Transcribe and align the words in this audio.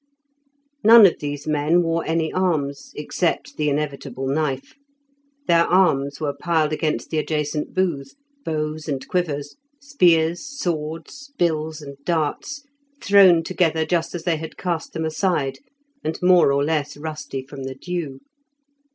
None 0.83 1.05
of 1.05 1.19
these 1.19 1.45
men 1.45 1.83
wore 1.83 2.03
any 2.07 2.33
arms, 2.33 2.91
except 2.95 3.55
the 3.55 3.69
inevitable 3.69 4.25
knife; 4.25 4.73
their 5.45 5.63
arms 5.67 6.19
were 6.19 6.33
piled 6.33 6.73
against 6.73 7.11
the 7.11 7.19
adjacent 7.19 7.75
booth, 7.75 8.15
bows 8.43 8.87
and 8.87 9.07
quivers, 9.07 9.57
spears, 9.79 10.43
swords, 10.43 11.31
bills 11.37 11.83
and 11.83 11.97
darts, 12.03 12.63
thrown 12.99 13.43
together 13.43 13.85
just 13.85 14.15
as 14.15 14.23
they 14.23 14.37
had 14.37 14.57
cast 14.57 14.93
them 14.93 15.05
aside, 15.05 15.59
and 16.03 16.17
more 16.23 16.51
or 16.51 16.63
less 16.63 16.97
rusty 16.97 17.43
from 17.43 17.65
the 17.65 17.75
dew. 17.75 18.21